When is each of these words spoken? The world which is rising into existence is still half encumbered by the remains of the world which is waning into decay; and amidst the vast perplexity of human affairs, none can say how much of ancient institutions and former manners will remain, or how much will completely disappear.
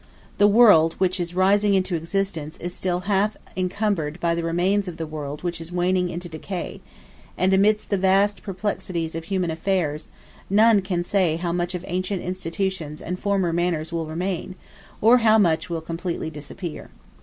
The 0.39 0.47
world 0.47 0.95
which 0.97 1.19
is 1.19 1.35
rising 1.35 1.75
into 1.75 1.95
existence 1.95 2.57
is 2.57 2.73
still 2.73 3.01
half 3.01 3.37
encumbered 3.55 4.19
by 4.19 4.33
the 4.33 4.43
remains 4.43 4.87
of 4.87 4.97
the 4.97 5.05
world 5.05 5.43
which 5.43 5.61
is 5.61 5.71
waning 5.71 6.09
into 6.09 6.27
decay; 6.27 6.81
and 7.37 7.53
amidst 7.53 7.91
the 7.91 7.99
vast 7.99 8.41
perplexity 8.41 9.05
of 9.13 9.25
human 9.25 9.51
affairs, 9.51 10.09
none 10.49 10.81
can 10.81 11.03
say 11.03 11.35
how 11.35 11.51
much 11.51 11.75
of 11.75 11.85
ancient 11.87 12.23
institutions 12.23 12.99
and 12.99 13.19
former 13.19 13.53
manners 13.53 13.93
will 13.93 14.07
remain, 14.07 14.55
or 15.01 15.19
how 15.19 15.37
much 15.37 15.69
will 15.69 15.81
completely 15.81 16.31
disappear. 16.31 16.89